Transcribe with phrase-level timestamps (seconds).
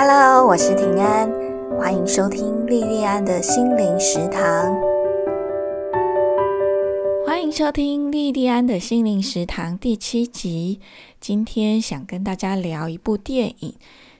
[0.00, 1.28] Hello，我是平安，
[1.76, 4.78] 欢迎收听莉莉安的心灵食堂。
[7.26, 10.80] 欢迎收听莉莉安的心灵食堂第七集。
[11.20, 13.74] 今天想跟大家聊一部电影，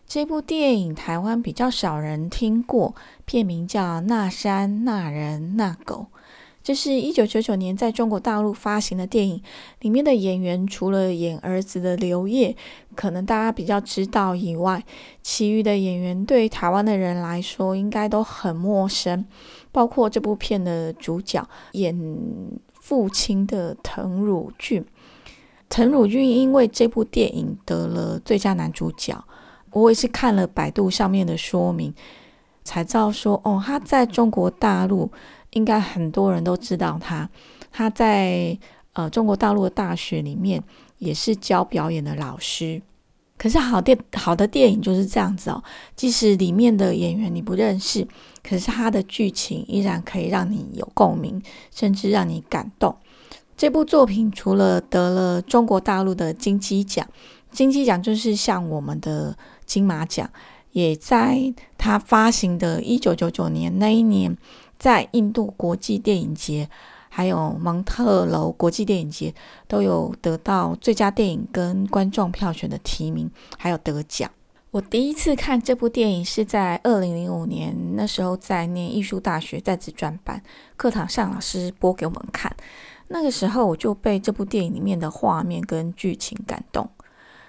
[0.05, 6.07] 这部电影台湾比较少人听过，片名叫《那山那人那狗》。
[6.69, 9.43] 这是一九九九年在中国大陆发行的电影，
[9.81, 12.55] 里面的演员除了演儿子的刘烨，
[12.95, 14.85] 可能大家比较知道以外，
[15.23, 19.25] 其余的演员对台湾的人来说应该都很陌生。
[19.73, 21.43] 包括这部片的主角
[21.73, 21.99] 演
[22.75, 24.85] 父亲的滕汝俊，
[25.71, 29.17] 滕汝俊因为这部电影得了最佳男主角。
[29.71, 31.95] 我也是看了百度上面的说明，
[32.63, 35.11] 才知道说哦，他在中国大陆。
[35.51, 37.29] 应该很多人都知道他，
[37.71, 38.59] 他在
[38.93, 40.63] 呃中国大陆的大学里面
[40.99, 42.83] 也是教表演的老师。
[43.37, 45.63] 可是好电好的电影就是这样子哦，
[45.95, 48.05] 即使里面的演员你不认识，
[48.43, 51.41] 可是他的剧情依然可以让你有共鸣，
[51.71, 52.97] 甚至让你感动。
[53.57, 57.07] 这部作品除了得了中国大陆的金鸡奖，
[57.53, 60.29] 金鸡奖就是像我们的金马奖，
[60.73, 64.37] 也在他发行的一九九九年那一年。
[64.79, 66.69] 在印度国际电影节，
[67.09, 69.35] 还有蒙特楼国际电影节，
[69.67, 74.31] 都有得到最佳电影跟观众票选的提名，还有得奖。
[74.71, 80.43] 我第一次看这部电影是在二零零五年，那时候在念艺术大学在职专班，
[80.77, 82.55] 课堂上老师播给我们看。
[83.09, 86.89] 那个时候我就被这部电影里面的画面跟剧情感动。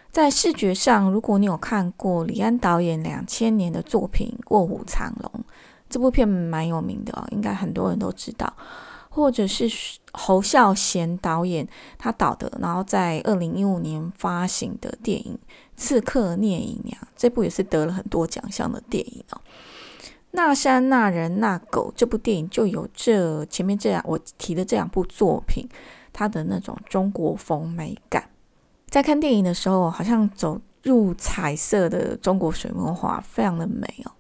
[0.10, 5.32] 在视觉上，如果你有看过李安导演两千年的作品《卧虎藏龙》。
[5.90, 8.54] 这部片蛮有名的哦，应该很多人都知道，
[9.10, 9.68] 或者是
[10.12, 15.38] 侯孝贤导演他导的，然后在二零一五年发行的电影
[15.76, 19.42] 《刺客聂隐娘》，这部也是得了很多奖项的电影哦。
[20.32, 25.68] 那山那人那狗这部电影就有这前面这样我提的这两部作品，
[26.14, 28.30] 它的那种中国风美感，
[28.90, 34.12] 在看电影的时候，好像走入彩色的中国水墨画，非常的美哦。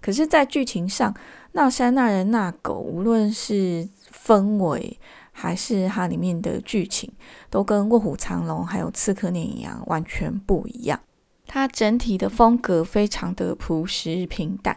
[0.00, 1.14] 可是，在剧情上，
[1.52, 4.98] 那山那人那狗，无论是氛围
[5.32, 7.12] 还是它里面的剧情，
[7.50, 11.00] 都跟《卧虎藏龙》还有《刺客聂隐娘》完全不一样。
[11.46, 14.76] 它整体的风格非常的朴实平淡，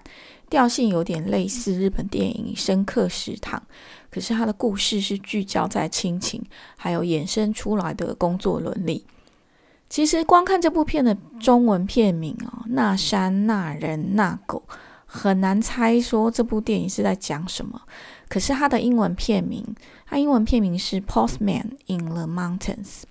[0.50, 3.60] 调性有点类似日本电影《深刻食堂》，
[4.10, 6.42] 可是它的故事是聚焦在亲情，
[6.78, 9.06] 还有衍生出来的工作伦理。
[9.90, 14.64] 其实，光看这部片的中文片名哦，那山那人那狗。
[15.14, 17.82] 很难猜说这部电影是在讲什么，
[18.30, 23.02] 可是它的英文片名，它英文片名是《Postman in the Mountains》。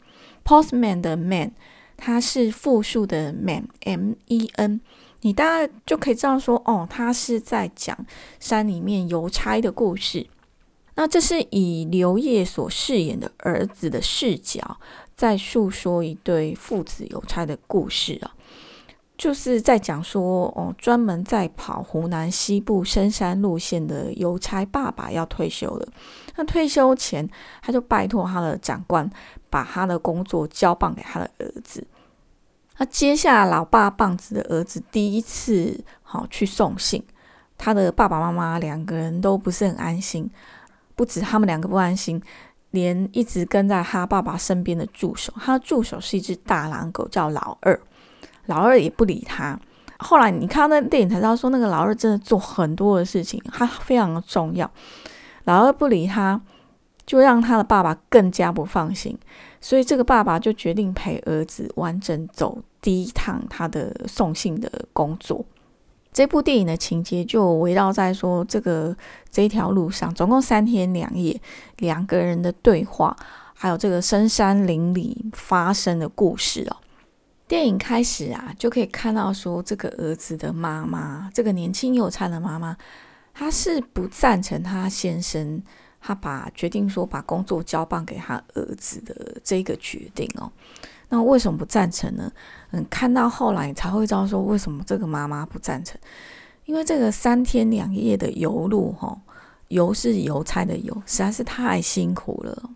[0.43, 1.53] Postman 的 man，
[1.99, 4.81] 它是复数的 man，M E N，
[5.21, 8.07] 你大概就可以知道说，哦，它是在讲
[8.39, 10.27] 山里面邮差的故事。
[10.95, 14.79] 那这是以刘烨所饰演的儿子的视角，
[15.15, 18.33] 在诉说一对父子邮差的故事啊。
[19.21, 25.87] 就是在讲说，哦，专门在跑湖南西部深山路线的邮差爸爸要退休了。
[26.37, 27.29] 那退休前，
[27.61, 29.09] 他就拜托他的长官
[29.51, 31.87] 把他的工作交棒给他的儿子。
[32.79, 37.05] 那接下老爸棒子的儿子第一次好去送信，
[37.59, 40.31] 他的爸爸妈妈两个人都不是很安心。
[40.97, 42.19] 不止他们两个不安心，
[42.71, 47.79] 连一直跟在他爸爸身边的助手，他的助手是一只大狼狗，叫老二。
[48.51, 49.59] 老二也不理他。
[50.01, 54.71] 后来你看到那电影才知道，说那个老二真的做很多的事情，他非常的重要。
[55.45, 56.41] 老二不理他，
[57.07, 59.17] 就让他的爸爸更加不放心。
[59.61, 65.45] 所以这个爸爸就决定陪儿子完整走第一趟他的送信的工作。
[66.13, 68.97] 这部电影的情节就围绕在说这个
[69.31, 71.41] 这条路上，总共三天两夜，
[71.79, 73.15] 两个人的对话，
[73.55, 76.77] 还有这个深山林里发生的故事哦。
[77.51, 82.77] 电影开始啊，就可以看到说，这个儿子的妈妈，这个年轻有才的妈妈，
[83.35, 85.61] 她是不赞成她先生，
[86.01, 90.49] 他把决定说把工作交棒给他儿子的这个决定哦。
[91.09, 92.31] 那为什么不赞成呢？
[92.71, 95.99] 嗯，看到后来才会知道说，为什么这个妈妈不赞成？
[96.67, 99.21] 因为这个三天两夜的游路，哈，
[99.67, 102.71] 邮是邮差的邮，实在是太辛苦了。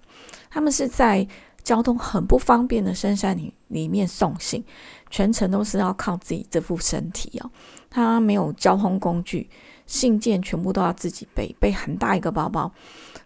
[0.50, 1.24] 他们是在。
[1.64, 4.62] 交通很不方便的深山里里面送信，
[5.10, 7.50] 全程都是要靠自己这副身体哦。
[7.90, 9.48] 他没有交通工具，
[9.86, 12.70] 信件全部都要自己背，背很大一个包包。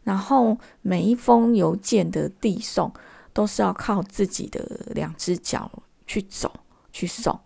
[0.05, 2.93] 然后每一封邮件的递送，
[3.33, 5.71] 都是要靠自己的两只脚
[6.07, 6.51] 去走
[6.93, 7.39] 去送。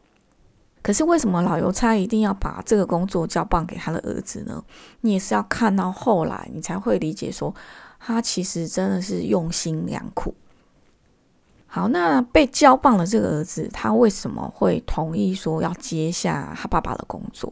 [0.82, 4.62] 可是为什么老邮差一定要把这个工作交棒给他的儿子呢？
[5.00, 7.54] 你也是要看到后来，你才会理解说，
[7.98, 10.34] 他其实真的是用心良苦。
[11.74, 17.50] 好，那被交棒的这个儿子，他为什么会同意说要接下他爸爸的工作？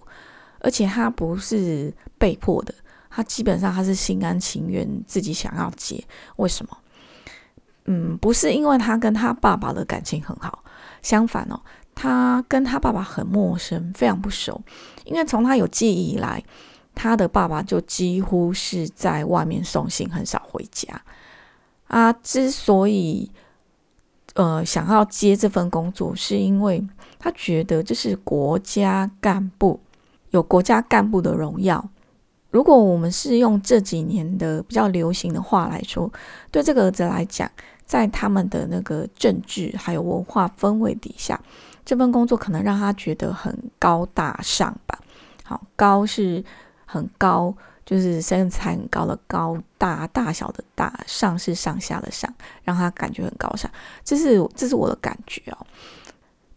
[0.58, 2.74] 而且他不是被迫的，
[3.08, 6.04] 他基本上他是心甘情愿自己想要接。
[6.36, 6.76] 为什么？
[7.86, 10.62] 嗯，不是因为他跟他爸爸的感情很好，
[11.00, 11.58] 相反哦，
[11.94, 14.60] 他跟他爸爸很陌生，非常不熟。
[15.06, 16.44] 因为从他有记忆以来，
[16.94, 21.00] 他的爸爸就几乎是在外面送信，很少回家。
[21.88, 23.32] 啊，之所以
[24.34, 26.84] 呃想要接这份工作，是因为
[27.18, 29.80] 他觉得这是国家干部。
[30.30, 31.84] 有国家干部的荣耀。
[32.50, 36.08] 如果我们是用这几年的比较流行的话来说，
[36.50, 37.50] 对这个儿子来讲，
[37.84, 41.40] 在他们的那个政治还有文化氛围底下，
[41.84, 44.98] 这份工作可能让他觉得很高大上吧。
[45.44, 46.44] 好，高是
[46.86, 47.52] 很高，
[47.84, 52.32] 就是身材很高的高，大大小的大，上是上下的上，
[52.62, 53.70] 让他感觉很高尚。
[54.04, 55.66] 这是这是我的感觉哦。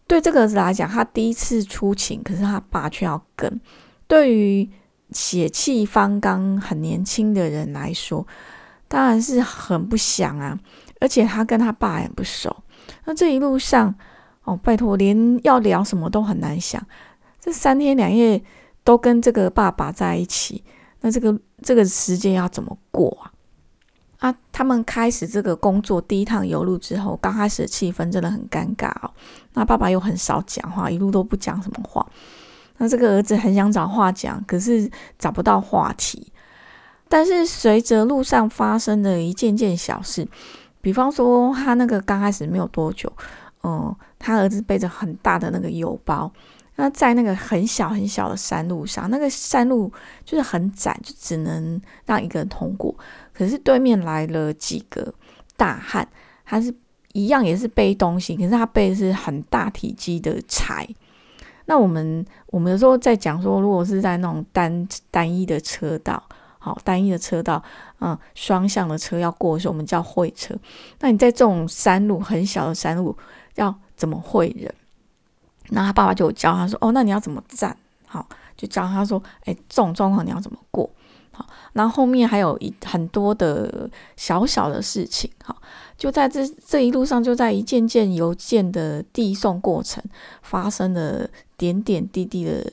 [0.06, 3.60] 对这个儿子来讲，他第一次出勤，可是他爸却要跟。
[4.06, 4.68] 对于
[5.12, 8.26] 血气方刚、很年轻的人来说，
[8.86, 10.58] 当然是很不想啊。
[11.00, 12.54] 而且他跟他爸也不熟，
[13.04, 13.94] 那这一路上，
[14.44, 16.82] 哦，拜托，连要聊什么都很难想。
[17.38, 18.42] 这三天两夜
[18.84, 20.64] 都跟这个爸爸在一起，
[21.04, 23.28] 那这个这个时间要怎么过啊？
[24.20, 29.10] 啊，他们开始这个工作第一趟游路之后，刚开始的气氛真的很尴尬哦。
[29.52, 32.06] 那爸爸又很少讲话，一路都不讲什么话。
[32.78, 36.32] 那这个儿子很想找话讲，可是找不到话题。
[37.06, 40.26] 但是随着路上发生的一件件小事，
[40.80, 43.12] 比方说他那个刚开始没有多久，
[43.62, 46.32] 嗯，他儿子背着很大的那个邮包。
[46.76, 49.92] 那在那个很小很小的山路上，那个山路
[50.24, 52.94] 就是很窄，就只能让一个人通过。
[53.32, 55.14] 可是对面来了几个
[55.56, 56.06] 大汉，
[56.44, 56.74] 他是
[57.12, 60.88] 一样也是背东西，可是他背的是很大体积的柴。
[61.66, 66.22] 那我们我们有时候在讲说，如果是在那种单单一的车道，
[66.58, 67.62] 好单一的车道，
[68.00, 70.54] 嗯，双向的车要过的时候，我们叫会车。
[70.98, 73.16] 那你在这种山路很小的山路，
[73.54, 74.74] 要怎么会人？
[75.70, 77.76] 那他爸爸就教他说：“哦，那你要怎么站？
[78.06, 78.26] 好，
[78.56, 80.88] 就教他说：，哎，这种状况你要怎么过？
[81.32, 85.56] 好，然后后面还有一很多的小小的事情，好，
[85.98, 90.00] 就在这这一路上，就在一件件邮件的递送过程
[90.42, 92.64] 发生的点点滴滴的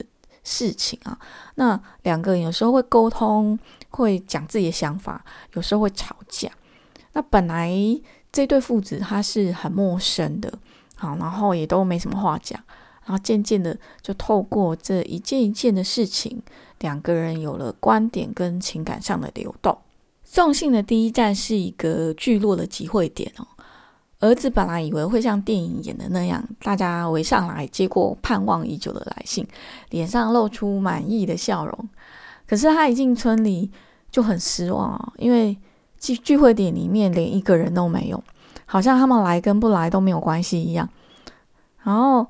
[0.44, 1.18] 事情啊。
[1.56, 3.58] 那两个人有时候会沟通，
[3.90, 6.48] 会讲自己的想法，有时候会吵架。
[7.14, 7.76] 那本来
[8.32, 10.54] 这对父子他是很陌生的，
[10.98, 12.62] 好，然后也都没什么话讲。”
[13.04, 16.42] 然后渐渐的，就透过这一件一件的事情，
[16.80, 19.76] 两个人有了观点跟情感上的流动。
[20.24, 23.48] 送信的第一站是一个聚落的集会点哦。
[24.20, 29.46] 儿子本来以为会像电影演的那样，大家围上来接过盼望已久的来信，
[29.90, 31.90] 脸上露出满意的笑容。
[32.48, 33.72] 可是他一进村里
[34.12, 35.58] 就很失望啊，因为
[36.00, 38.24] 聚聚会点里面连一个人都没有，
[38.66, 40.88] 好像他们来跟不来都没有关系一样。
[41.84, 42.28] 然后。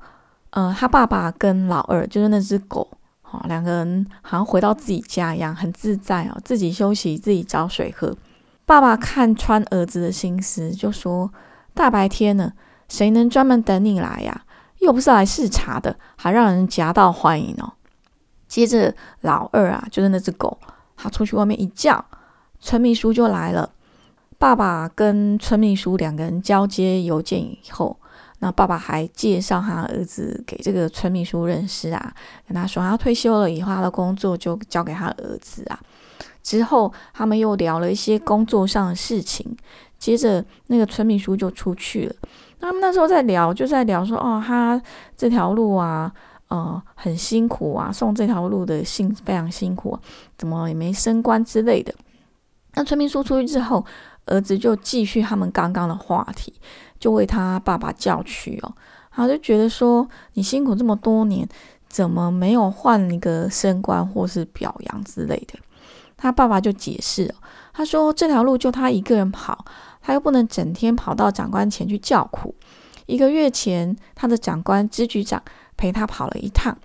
[0.52, 2.86] 呃，他爸爸跟老二就是那只狗，
[3.22, 8.14] 好，两个人好像回到自己家一样，很自在哦，自己休息，自己找水喝。
[8.66, 11.32] 爸爸看穿儿子的心思，就说
[11.72, 12.52] ：“大白天的，
[12.86, 14.44] 谁能专门等你来呀？
[14.80, 17.72] 又不是来视察的，还让人夹道欢迎哦。”
[18.46, 20.58] 接着老二啊，就是那只狗，
[20.98, 22.04] 他出去外面一叫，
[22.60, 23.70] 村秘书就来了。
[24.38, 27.96] 爸爸跟村秘书两个人交接邮件以后。
[28.44, 32.12] 那爸爸还介绍他儿子给这个村秘书认识啊，
[32.44, 35.78] 跟他说他退休了，以后他的工作就交给他儿子啊。
[36.42, 39.56] 之后他们又聊了一些工作上的事情，
[39.96, 42.14] 接着那个村秘书就出去了。
[42.58, 44.82] 他们那时候在聊，就在聊说哦，他
[45.16, 46.12] 这条路啊，
[46.48, 49.96] 呃，很辛苦啊，送这条路的辛非常辛苦，
[50.36, 51.94] 怎么也没升官之类的。
[52.74, 53.86] 那村秘书出去之后，
[54.26, 56.52] 儿子就继续他们刚刚的话题。
[57.02, 58.72] 就为他爸爸叫屈哦，
[59.10, 61.44] 他就觉得说你辛苦这么多年，
[61.88, 65.58] 怎么没有换一个升官或是表扬之类的？
[66.16, 67.34] 他爸爸就解释哦，
[67.72, 69.64] 他说这条路就他一个人跑，
[70.00, 72.54] 他又不能整天跑到长官前去叫苦。
[73.06, 75.42] 一个月前，他的长官支局长
[75.76, 76.78] 陪他跑了一趟，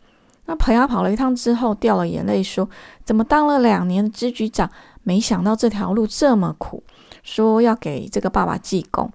[0.47, 2.67] 那陪他跑了一趟之后，掉了眼泪说，
[3.05, 4.67] 怎么当了两年支局长，
[5.03, 6.83] 没想到这条路这么苦，
[7.21, 9.11] 说要给这个爸爸记功。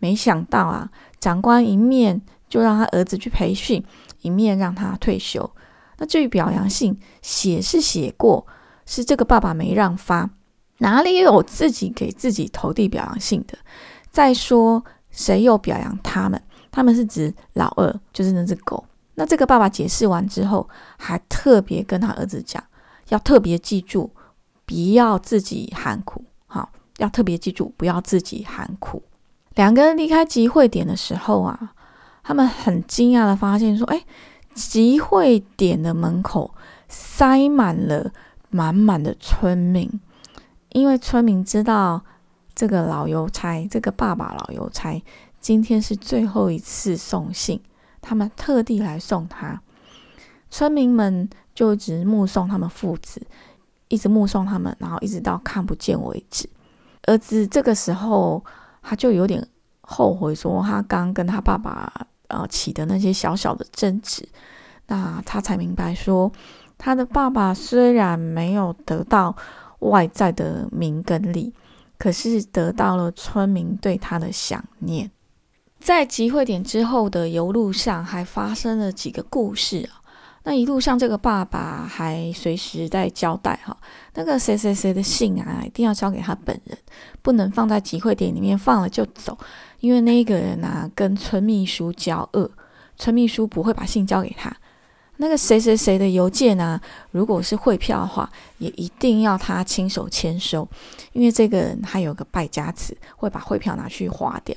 [0.00, 0.90] 没想到啊，
[1.20, 3.84] 长官一面就让他儿子去培训，
[4.22, 5.48] 一面让他退休。
[5.98, 8.44] 那至于表扬信写是写过，
[8.86, 10.28] 是这个爸爸没让发，
[10.78, 13.56] 哪里有自己给自己投递表扬信的？
[14.10, 16.42] 再说谁又表扬他们？
[16.72, 18.84] 他们是指老二，就是那只狗。
[19.16, 20.66] 那这个爸爸解释完之后，
[20.96, 22.64] 还特别跟他儿子讲，
[23.08, 24.10] 要特别记住，
[24.64, 26.24] 不要自己喊苦。
[26.46, 29.02] 好，要特别记住，不要自己喊苦。
[29.60, 31.74] 两个人离开集会点的时候啊，
[32.22, 34.02] 他们很惊讶的发现说：“哎，
[34.54, 36.54] 集会点的门口
[36.88, 38.10] 塞满了
[38.48, 40.00] 满满的村民，
[40.70, 42.02] 因为村民知道
[42.54, 45.04] 这个老邮差，这个爸爸老邮差
[45.42, 47.60] 今天是最后一次送信，
[48.00, 49.60] 他们特地来送他。
[50.48, 53.20] 村民们就一直目送他们父子，
[53.88, 56.48] 一直目送他们，然后一直到看不见为止。
[57.02, 58.42] 儿子这个时候。”
[58.82, 59.46] 他就有点
[59.80, 61.92] 后悔，说他刚跟他爸爸
[62.28, 64.28] 呃起的那些小小的争执，
[64.86, 66.30] 那他才明白说，
[66.78, 69.34] 他的爸爸虽然没有得到
[69.80, 71.52] 外在的名跟利，
[71.98, 75.10] 可是得到了村民对他的想念。
[75.78, 79.99] 在集会点之后的游路上，还发生了几个故事啊。
[80.42, 83.76] 那一路上，这个爸爸还随时在交代哈，
[84.14, 86.76] 那个谁谁谁的信啊，一定要交给他本人，
[87.20, 89.36] 不能放在集会点里面放了就走，
[89.80, 92.50] 因为那个人啊跟村秘书交恶，
[92.96, 94.50] 村秘书不会把信交给他。
[95.18, 96.80] 那个谁谁谁的邮件呢，
[97.10, 100.66] 如果是汇票的话，也一定要他亲手签收，
[101.12, 104.56] 因为这个人他有个败家子，会把汇票拿去花掉。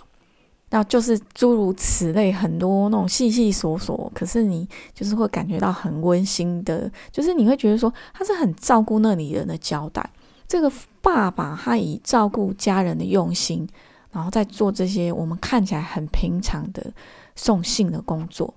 [0.75, 10.03] 那就是诸如此类，很多那种细细琐琐，可是你就是会感觉到很温馨的，就是你会觉得说他是很照顾那里人的交代。
[10.47, 13.69] 这个爸爸他以照顾家人的用心，
[14.09, 16.91] 然后在做这些我们看起来很平常的
[17.35, 18.51] 送信的工作。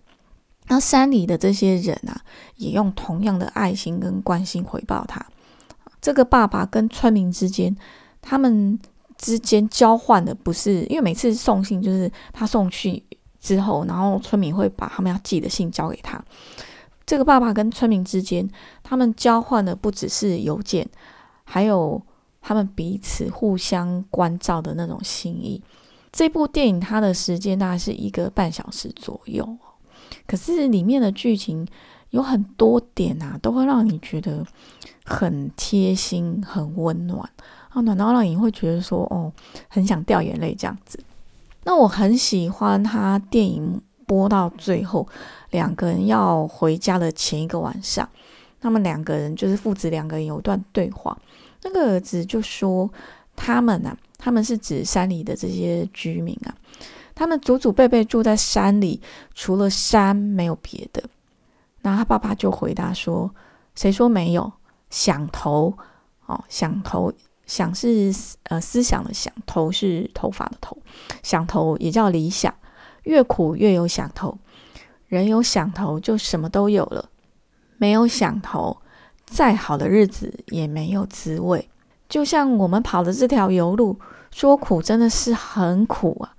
[0.68, 2.18] 那山里的这些人啊，
[2.56, 5.22] 也用同样的爱心跟关心回报他。
[6.00, 7.76] 这个爸爸跟村民之间，
[8.22, 8.78] 他们。
[9.18, 13.02] 之间交换的不是，因为每次送信就是他送去
[13.40, 16.22] 之后，然后村民会把他们要寄的信交给他。
[17.04, 18.48] 这个爸爸跟村民之间，
[18.82, 20.88] 他们交换的不只是邮件，
[21.44, 22.02] 还有
[22.42, 25.62] 他们彼此互相关照的那种心意。
[26.12, 29.56] 这部电影它的时间大概是一个半小时左右，
[30.26, 31.66] 可是里面的剧情
[32.10, 34.44] 有很多点啊，都会让你觉得
[35.04, 37.28] 很贴心、很温暖。
[37.82, 39.32] 暖到让你会觉得说，哦，
[39.68, 40.98] 很想掉眼泪这样子。
[41.64, 45.06] 那我很喜欢他电影播到最后，
[45.50, 48.08] 两个人要回家的前一个晚上，
[48.60, 51.16] 他们两个人就是父子两个人有段对话。
[51.62, 52.88] 那个儿子就说，
[53.34, 56.54] 他们啊，他们是指山里的这些居民啊，
[57.14, 59.00] 他们祖祖辈辈住在山里，
[59.34, 61.02] 除了山没有别的。
[61.82, 63.30] 那他爸爸就回答说，
[63.74, 64.52] 谁说没有？
[64.88, 65.74] 想头
[66.26, 67.12] 哦，想头。
[67.46, 68.12] 想是
[68.44, 70.76] 呃思想的想，头是头发的头，
[71.22, 72.54] 想头也叫理想。
[73.04, 74.36] 越苦越有想头，
[75.06, 77.08] 人有想头就什么都有了。
[77.78, 78.76] 没有想头，
[79.24, 81.68] 再好的日子也没有滋味。
[82.08, 83.96] 就像我们跑的这条油路，
[84.32, 86.34] 说苦真的是很苦啊。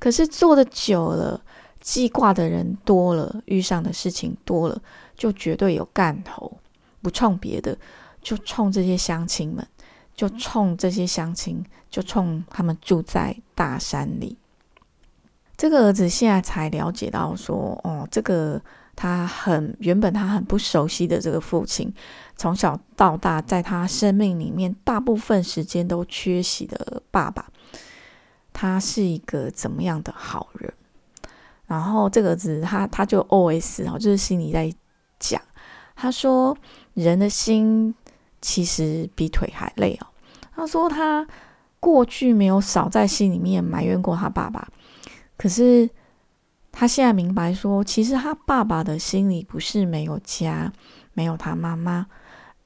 [0.00, 1.40] 可是做的久了，
[1.80, 4.80] 记挂的人多了，遇上的事情多了，
[5.16, 6.52] 就绝对有干头。
[7.00, 7.78] 不冲别的，
[8.20, 9.64] 就冲这些乡亲们。
[10.18, 14.36] 就冲这些乡亲，就冲他们住在大山里。
[15.56, 18.60] 这个儿子现在才了解到，说哦，这个
[18.96, 21.94] 他很原本他很不熟悉的这个父亲，
[22.34, 27.48] 从小到大在他生命里面大部分时间都缺席的爸爸，
[28.52, 30.74] 他是一个怎么样的好人？
[31.68, 34.74] 然后这个儿子他他就 O S 哦，就是心里在
[35.20, 35.40] 讲，
[35.94, 36.58] 他说
[36.94, 37.94] 人的心。
[38.40, 40.06] 其实比腿还累哦。
[40.54, 41.26] 他说他
[41.80, 44.68] 过去没有少在心里面埋怨过他爸爸，
[45.36, 45.88] 可是
[46.72, 50.72] 他现在明白说，其实他爸爸的心里不是没有家，
[51.14, 52.06] 没有他妈妈。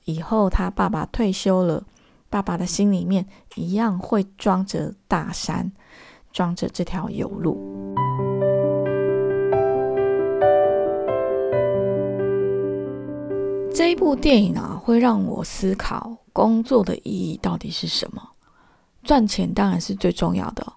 [0.04, 1.84] 以后他爸爸退休了，
[2.28, 5.70] 爸爸的心里面一样会装着大山，
[6.32, 7.94] 装着这条油路。
[13.74, 18.22] 这一部电影啊，会让我思考工作的意义到底是什么。
[19.02, 20.72] 赚钱当然是最重要的，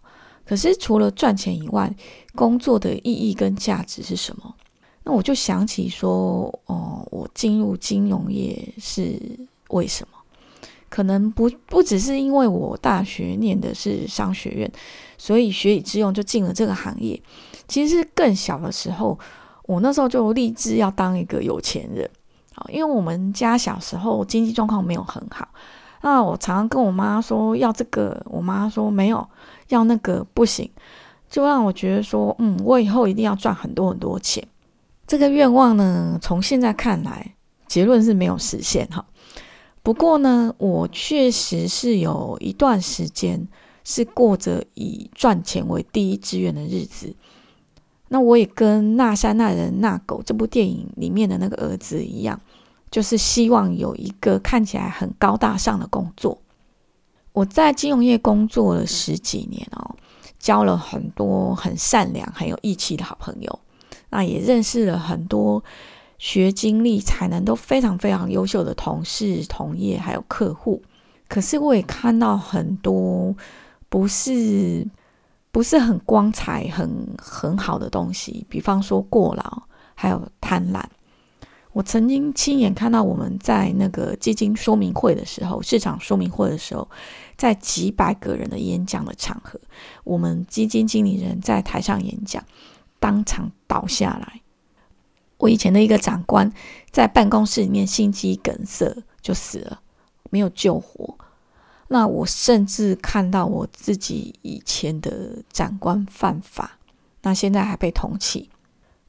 [0.46, 1.94] 可是除了赚钱以外，
[2.34, 4.56] 工作的意义跟价值是什么？
[5.04, 9.20] 那我就想起说，哦，我进入金融业是
[9.70, 10.18] 为什么？
[10.90, 14.72] 可能不不只是因为我大学念的是商学院，
[15.18, 17.22] 所以学以致用就进了这个行业。
[17.68, 19.20] 其实是更小的时候。
[19.68, 22.08] 我那时候就立志要当一个有钱人。
[22.56, 25.46] 好，因为我们家小时候经济状况没有很好，
[26.02, 29.28] 那我常常跟我妈说要这个，我妈说没有，
[29.68, 30.70] 要那个不行，
[31.30, 34.42] 就让我觉得说，嗯，我以后一定要赚很多很多钱。
[35.06, 37.36] 这个愿望呢，从现在看来，
[37.68, 39.06] 结论是没有实现哈。
[39.84, 43.48] 不过呢，我确实是有一段时间
[43.84, 47.14] 是过着以赚钱为第一志愿的日子。
[48.08, 52.40] 那我也跟《那山那人那狗》这部电影里面的那个儿子一样，
[52.92, 56.38] 就是希望有一个看起来很高大上的工作。
[57.34, 59.96] 我在金融业工作了十几年哦，
[60.38, 63.60] 交了很多很善良、很有义气的好朋友，
[64.12, 65.64] 那也认识了很多
[66.20, 70.82] 学经历、才能都非常非常优秀的同事、同业还有客户。
[71.28, 73.36] 可是我也看到很多
[73.90, 74.88] 不是。
[75.56, 80.84] 不是很光彩、很很好的东西，比方说过劳，还有贪婪。
[81.72, 86.86] 我曾经亲眼看到我们在那个基金说明会的时候，市场说明会的时候，
[87.38, 89.58] 在几百个人的演讲的场合，
[90.04, 92.44] 我们基金经理人在台上演讲，
[93.00, 94.42] 当场倒下来。
[95.38, 96.52] 我以前的一个长官
[96.92, 99.80] 在办公室里面心肌梗塞就死了，
[100.30, 101.18] 没有救活。
[101.88, 106.80] 那我甚至看到我自己以前的长官犯法，
[107.22, 108.48] 那现在还被通缉。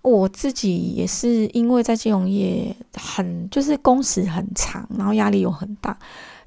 [0.03, 5.99] 我自己也是因为在金融业很就是工时很长，然后压力又很大，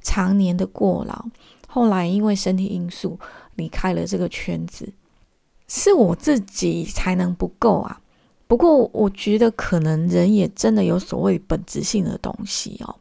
[0.03, 1.25] 常年的过劳，
[1.67, 3.19] 后来因为身体因素
[3.55, 4.87] 离开了这个圈子。
[5.67, 7.99] 是我自己才能不够啊。
[8.47, 12.95] 不过我觉得可能人也真的有所谓本质性的东西哦，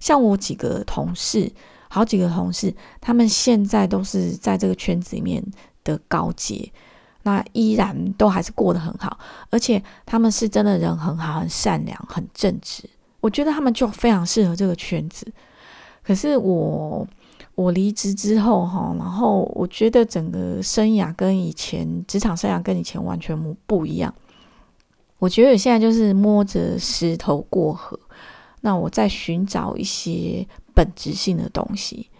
[0.00, 1.50] 像我几个同事。
[1.94, 5.40] 好几个同事，他们现在都是在这个圈子里面
[5.84, 6.68] 的高阶，
[7.22, 9.16] 那依然都还是过得很好，
[9.48, 12.82] 而且他们是真的人很好，很善良，很正直。
[13.20, 15.24] 我觉得他们就非常适合这个圈子。
[16.02, 17.06] 可是我
[17.54, 24.12] 我离职之后哈，然后我觉得整个生涯跟以前职场生涯跟以前完全不一样。
[25.20, 27.96] 我觉得现在就是摸着石头过河，
[28.62, 30.44] 那我在寻找一些。
[30.74, 32.10] 本质性的东西，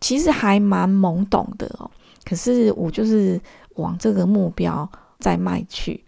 [0.00, 1.90] 其实还蛮懵懂的哦。
[2.24, 3.40] 可是我就是
[3.76, 6.04] 往这个目标在迈去。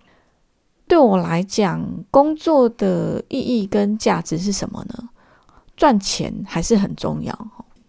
[0.87, 5.09] 对我来讲，工作的意义跟价值是什么呢？
[5.76, 7.33] 赚钱还是很重要。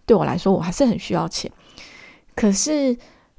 [0.05, 1.51] 对我来说，我还是很需要钱。
[2.35, 2.95] 可是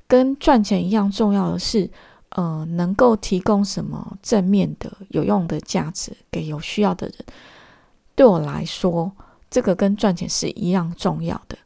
[0.07, 1.89] 跟赚钱一样重要的是，
[2.31, 7.17] 呃，能够提供什么正面的、有用的价值给有需要的人。
[8.15, 9.11] 对我来说。
[9.53, 11.57] 这个跟赚钱是一样重要的。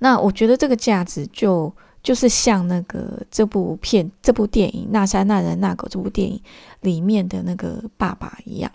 [0.00, 6.40] 那我觉得这个价值就就是像那个这部片、这部电影《那山那人那狗》这部电影
[6.80, 8.70] 里面的那个爸爸一样。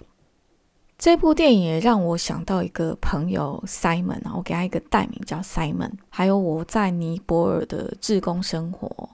[0.98, 5.92] 这部电影也让我想到一个朋友 Simon，我给他一个代名叫 Simon。
[6.10, 9.10] 还有我在尼泊尔的志工生活，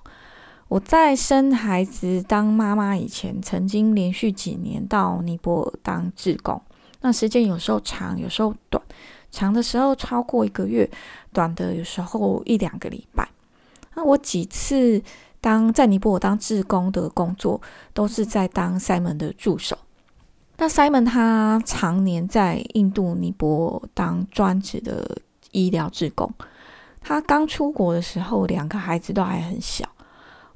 [0.68, 6.62] 我在生孩子当妈妈以前，曾经连续几年到尼泊尔当志工。
[7.02, 8.84] 那时间有时候长，有时候短，
[9.32, 10.90] 长的时候超过一个月，
[11.32, 13.28] 短的有时候一两个礼拜。
[13.96, 15.02] 那我几次
[15.42, 17.62] 当在尼泊尔当志工的工作，
[17.94, 19.78] 都是在当 Simon 的助手。
[20.58, 25.18] 那 Simon 他常年在印度尼泊尔当专职的
[25.52, 26.30] 医疗志工。
[27.00, 29.88] 他刚出国的时候，两个孩子都还很小。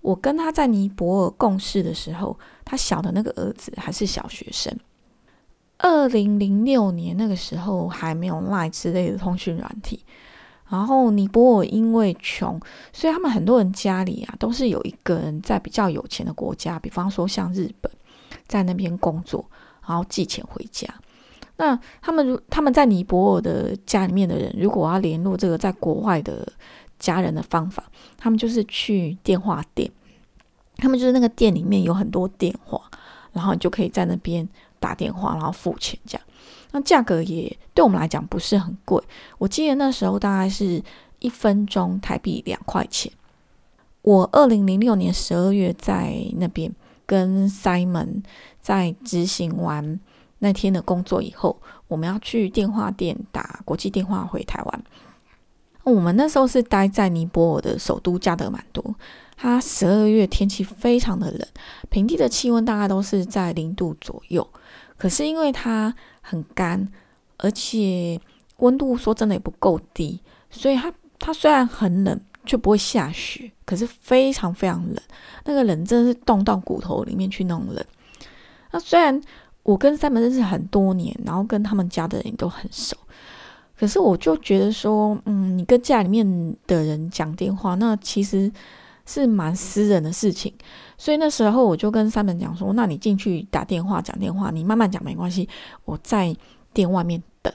[0.02, 4.78] 我跟他在尼泊尔共事的时候，他小的那个儿子还是小学生。
[5.84, 10.00] 二零零六年那个时候还没有 Line 之类的通讯软体，
[10.70, 12.58] 然后尼泊尔因为穷，
[12.94, 17.92] 所以他们很多人家里啊都是有一个人在比较有钱的国家，比方说像日本，
[18.48, 19.46] 在那边工作，
[19.86, 20.88] 然后寄钱回家。
[21.58, 26.48] 那他们如他们在尼泊尔的家里面的人，如果要联络这个在国外的
[26.98, 27.84] 家人的方法，
[28.18, 29.92] 他们就是去电话店，
[30.78, 32.82] 他们就是那个店里面有很多电话，
[33.34, 34.48] 然后你就可以在那边。
[34.84, 36.28] 打电话，然后付钱，这样，
[36.72, 39.02] 那价格也对我们来讲不是很贵。
[39.38, 40.84] 我记得那时候大概是
[41.20, 43.10] 一分钟台币两块钱。
[44.02, 46.70] 我二零零六年十二月在那边
[47.06, 48.22] 跟 Simon
[48.60, 49.98] 在执行完
[50.40, 54.84] 那天的工作以后，我们要去电话店打国际电话回台湾。
[55.84, 58.84] 我们那时候是待在尼泊尔的首都加德满都，
[59.38, 61.48] 它十二月天气非常的冷，
[61.90, 64.46] 平地的气温大概都是在零度左右。
[65.04, 66.88] 可是因为它很干，
[67.36, 68.18] 而且
[68.60, 74.98] 温度说真的也不够低，所以它它虽然很冷，却不会下雪，可是非常非常冷，
[75.44, 77.86] 那个冷真的是冻到骨头里面去那种冷。
[78.72, 79.22] 那虽然
[79.64, 82.96] 我跟三门认识很多年，然后跟他们家的人都很熟，
[83.78, 86.26] 可是我就觉得说，嗯，你跟家里面
[86.66, 88.50] 的人讲电话，那其实
[89.06, 90.54] 是蛮私人的事情。
[90.98, 95.48] 所以那时候我就跟三门讲说，那你进去打电话讲电话，你慢慢讲没关系，
[95.86, 96.36] 我在
[96.74, 97.54] 店外面等。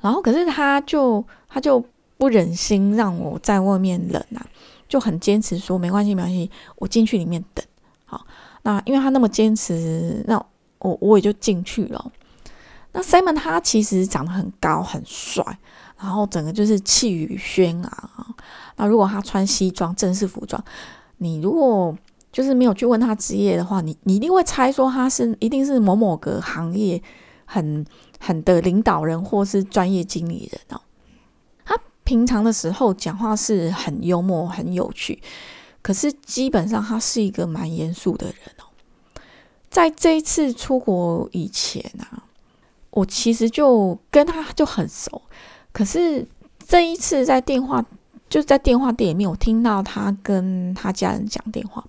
[0.00, 1.84] 然后可是他就他就
[2.18, 4.46] 不忍心让我在外面冷啊。
[4.88, 7.64] 就很坚持说没关系没关系，我进去里面等。
[8.04, 8.26] 好，
[8.62, 10.36] 那因为他那么坚持，那
[10.80, 12.12] 我我也就进去了。
[12.92, 15.42] 那 Simon 他其实长得很高很帅，
[16.02, 18.26] 然后整个就是气宇轩昂啊。
[18.76, 20.62] 那如果他穿西装正式服装，
[21.18, 21.96] 你如果
[22.32, 27.00] 就是没有去问他职业的话，你你一定会猜说他是一定是某某个行业
[27.44, 27.84] 很
[28.18, 30.80] 很的领导人或是专业经理人哦。
[31.64, 35.22] 他平常的时候讲话是很幽默、很有趣，
[35.82, 38.64] 可是基本上他是一个蛮严肃的人哦。
[39.70, 42.24] 在这一次出国以前啊，
[42.90, 45.22] 我其实就跟他就很熟，
[45.72, 46.26] 可是
[46.66, 47.84] 这一次在电话
[48.28, 51.84] 就在电话店里面，我听到他跟他家人讲电话，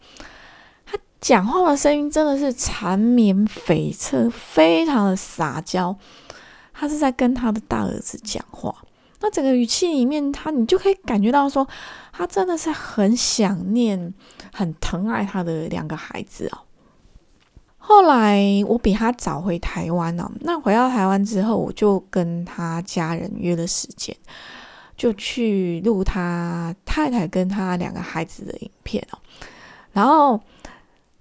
[0.85, 5.95] 他讲话的声音真的是缠绵悱恻，非常的撒娇，
[6.73, 8.75] 他是在跟他的大儿子讲话。
[9.21, 11.65] 那整个语气里面，他你就可以感觉到说，
[12.11, 14.13] 他真的是很想念、
[14.53, 16.57] 很疼爱他的两个孩子哦。
[17.85, 24.15] 后来我比他早回台湾了，那回到台湾之后，我就跟他家人约了时间，
[24.95, 29.19] 就去录他太太跟他两个孩子的影片哦。
[29.91, 30.39] 然后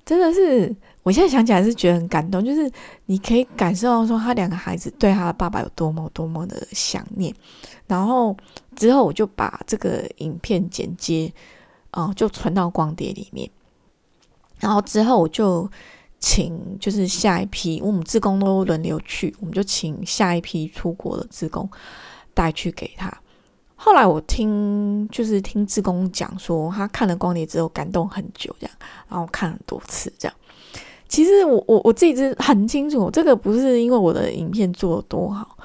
[0.05, 0.75] 真的是。
[1.05, 2.71] 我现在想起来是觉得很感动，就是
[3.07, 7.35] 你可以感受到说他两个孩子对他的爸爸有多么多么的想念。
[7.89, 8.37] 然后
[8.77, 11.33] 之后我就把这个影片剪接，
[12.15, 13.51] 就存到光碟里面。
[14.61, 15.69] 然后之后我就
[16.23, 21.69] 请就是下一批，我们自工都轮流去，我们就请下一批出国的职工
[22.33, 23.13] 带去给他。
[23.75, 28.77] 后来我听就是听志工讲说，他看了光碟之后感动很久，这样，
[29.09, 30.35] 然后看很多次这样。
[31.09, 35.59] 其实我我我自己是很清楚，这个不是因为我的影片做的多好，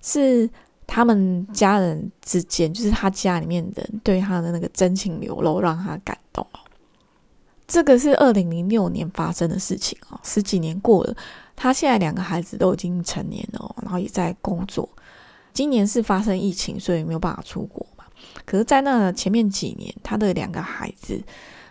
[0.00, 0.48] 是
[0.86, 6.44] 他们家人之间，就是他家里面人对他的那个真情流露，让他感动
[7.68, 11.14] 这个是二零零六年发生的事情哦，十几年过了，
[11.54, 14.88] 他现在两个孩子都已经成年了，然后也在工作。
[15.52, 18.04] 今年是发生疫情，所以没有办法出国嘛。
[18.44, 21.22] 可是，在那前面几年，他的两个孩子。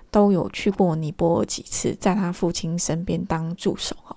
[0.10, 4.15] 都有去过尼泊尔几次，在他父亲身边当助手哦。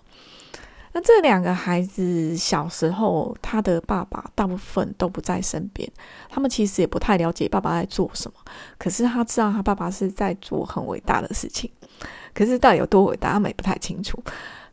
[0.92, 5.88] 那这两个孩子小时候，他的爸爸大部分都不在身边，
[6.28, 8.36] 他们其实也不太了解爸爸在做什么。
[8.76, 11.70] 可是他知道他爸爸是在做很伟大的事情，
[12.34, 14.20] 可是到底有多伟大，他们也不太清楚。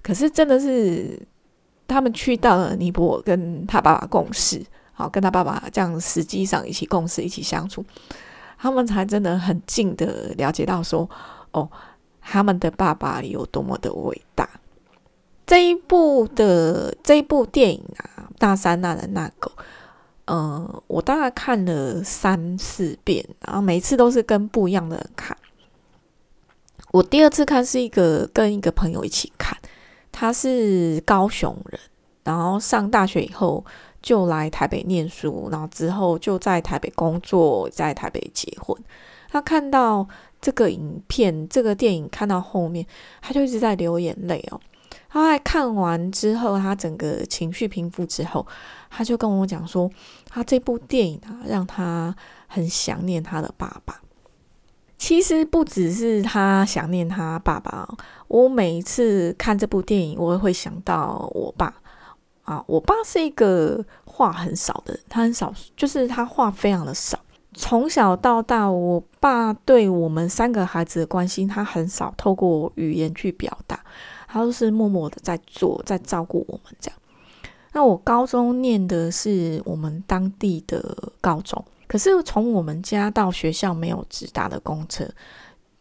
[0.02, 1.22] 可是真的是
[1.88, 7.86] 他们去到了尼泊尔，跟他爸爸共事，好跟他爸爸这样实际上一起共事，一起相处。
[8.58, 11.08] 他们才真的很近的了解到说，
[11.52, 11.70] 哦，
[12.22, 14.50] 他们的爸爸有多么的伟大。
[15.48, 19.52] 这一部的这一部电影啊，《大三那的那狗》，
[20.26, 25.36] 嗯，我大概看了三四遍，然后每次都是跟不一样的人看。
[26.92, 29.58] 我第二次看是一个跟一个朋友一起看，
[30.12, 31.80] 他是高雄人，
[32.24, 33.66] 然后上大学以后。
[34.00, 38.78] 就来台北念书，然后之后就在台北工作，在台北结婚。
[39.28, 40.08] 他看到
[40.40, 42.86] 这个影片，这个电影看到后面，
[43.22, 44.62] 他就一直在流眼泪哦。
[45.10, 48.46] 他在看完之后，他整个情绪平复之后，
[48.89, 49.89] 他就跟我讲说，
[50.30, 52.15] 他这部电影啊，让他
[52.48, 54.02] 很想念他的爸爸。
[54.98, 57.88] 其实不只是他想念他爸爸，
[58.28, 61.74] 我每一次看这部电影，我也会想到我爸。
[62.43, 67.20] 啊，我爸是一个话很少的人，他很少，就是他话非常的少。
[67.54, 73.78] 从小到大，我爸对我们三个孩子的关心，他很少透过语言去表达，
[74.28, 77.00] 他都是默默的在做，在照顾我们这样。
[77.74, 85.08] 那我高中念的是我们当地的高中，可是从我们家到学校没有直达的公车，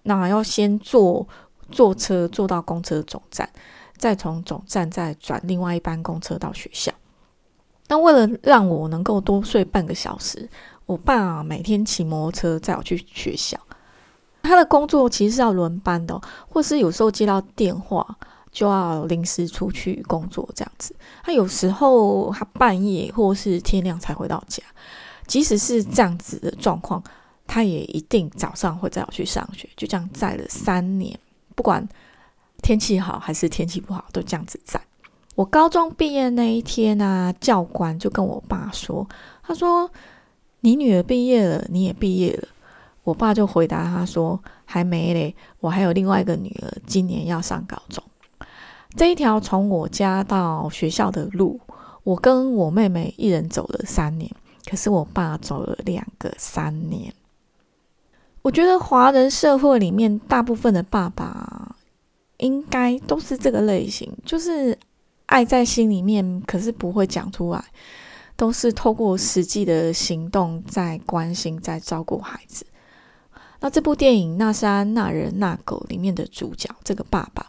[0.05, 1.27] 那要先坐
[1.71, 3.49] 坐车坐到公车总站。
[3.99, 6.93] 再从总站再转另外一班公车到学校。
[7.89, 10.47] 那为了让我能够多睡半个小时，
[10.85, 13.59] 我爸每天骑摩托车载我去学校。
[14.43, 18.07] 他的工作其实是要轮班的，或是有时候接到电话
[18.57, 20.97] 就要临时出去工作这样子。
[21.23, 24.63] 他有时候他半夜或是天亮才回到家，
[25.27, 27.05] 即使是这样子的状况，
[27.47, 29.69] 他也一定早上会载我去上学。
[29.77, 31.19] 就这样载了三年，
[31.55, 31.87] 不管。
[32.63, 34.81] 天气好还是天气不好，都这样子在。
[35.35, 39.07] 我高中毕业那一天呢，教官就跟我爸说
[39.45, 39.89] ：“他说
[40.61, 42.49] 你女儿毕业了，你也毕业了。”
[43.05, 48.03] 我爸就回答他说：“还没嘞，我还有另外一个女儿，今年要上高中。
[48.97, 51.61] 这一条从我家到学校的路，
[52.03, 54.31] 我跟我妹妹一人走了三年，
[54.69, 57.13] 可是我爸走了两个三年。
[58.43, 61.77] 我觉得华人社会里面大部分的爸爸
[62.39, 64.77] 应该都是这个类型，就是。”
[65.27, 67.65] 爱在心里面，可是不会讲出来，
[68.37, 72.65] 都是透过实际的行动在关心、在照顾孩子。
[73.59, 77.45] 那这部电影《那山那人那狗》里面的主角，这个爸爸，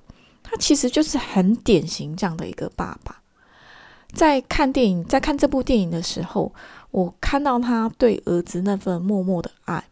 [0.49, 3.21] 他其实就是很典型这样的一个爸爸。
[4.13, 6.53] 在看电影、在看这部电影的时候，
[6.91, 9.83] 我看到他对儿子那份默默的爱，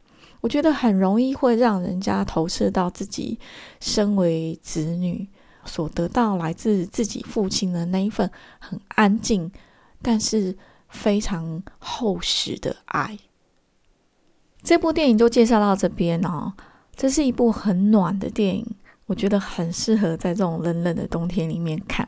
[0.41, 3.37] 我觉得很容易会让人家投射到自己
[3.79, 5.27] 身为子女。
[5.67, 9.51] 所得到来自自己父亲的那一份很安静，
[9.99, 10.55] 但是
[10.89, 13.17] 非常厚实的爱。
[14.61, 16.53] 这部电影就介绍到这边哦。
[16.95, 22.07] 这是一部很暖的电影，我觉得很适合在这种冷冷的冬天里面看。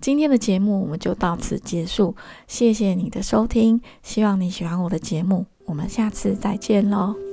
[0.00, 7.29] 今天的节目我们就到此结束，谢谢你的收听，希望你喜欢我的节目，我们下次再见喽。